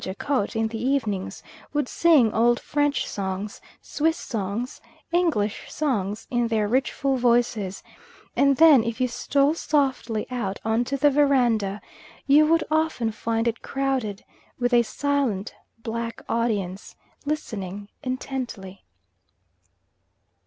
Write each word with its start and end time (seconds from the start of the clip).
Jacot 0.03 0.55
in 0.55 0.69
the 0.69 0.83
evenings 0.83 1.43
would 1.73 1.87
sing 1.87 2.33
old 2.33 2.59
French 2.59 3.05
songs, 3.07 3.61
Swiss 3.83 4.17
songs, 4.17 4.81
English 5.11 5.71
songs, 5.71 6.25
in 6.31 6.47
their 6.47 6.67
rich 6.67 6.91
full 6.91 7.17
voices; 7.17 7.83
and 8.35 8.57
then 8.57 8.83
if 8.83 8.99
you 8.99 9.07
stole 9.07 9.53
softly 9.53 10.25
out 10.31 10.57
on 10.65 10.83
to 10.85 10.97
the 10.97 11.11
verandah, 11.11 11.81
you 12.25 12.47
would 12.47 12.63
often 12.71 13.11
find 13.11 13.47
it 13.47 13.61
crowded 13.61 14.25
with 14.57 14.73
a 14.73 14.81
silent, 14.81 15.53
black 15.83 16.23
audience, 16.27 16.95
listening 17.27 17.87
intently. 18.01 18.83